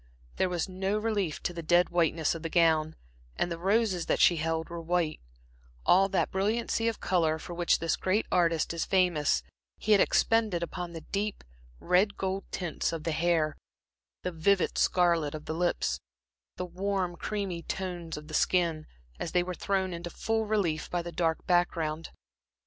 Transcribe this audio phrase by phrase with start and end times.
[0.37, 2.95] There was no relief to the dead whiteness of the gown,
[3.35, 5.19] and the roses that she held were white;
[5.85, 9.43] all that brilliancy of color, for which this great artist is famous,
[9.77, 11.43] he had expended upon the deep
[11.79, 13.55] red gold tints of the hair,
[14.23, 15.99] the vivid scarlet of the lips,
[16.55, 18.87] the warm creamy tones of the skin,
[19.19, 22.09] as they were thrown into full relief by the dark background.